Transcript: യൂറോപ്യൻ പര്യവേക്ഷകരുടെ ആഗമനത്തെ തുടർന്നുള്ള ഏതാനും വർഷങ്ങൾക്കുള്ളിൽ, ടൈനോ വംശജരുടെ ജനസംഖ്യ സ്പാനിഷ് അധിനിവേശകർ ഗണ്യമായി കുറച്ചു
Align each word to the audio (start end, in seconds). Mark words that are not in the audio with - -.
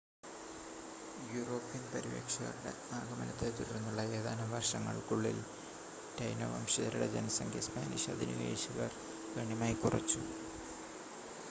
യൂറോപ്യൻ 1.31 1.83
പര്യവേക്ഷകരുടെ 1.89 2.71
ആഗമനത്തെ 2.93 3.49
തുടർന്നുള്ള 3.51 4.05
ഏതാനും 4.15 4.49
വർഷങ്ങൾക്കുള്ളിൽ, 4.51 5.37
ടൈനോ 6.17 6.49
വംശജരുടെ 6.55 7.09
ജനസംഖ്യ 7.15 7.63
സ്പാനിഷ് 7.67 8.13
അധിനിവേശകർ 8.15 8.91
ഗണ്യമായി 9.35 9.77
കുറച്ചു 9.83 10.21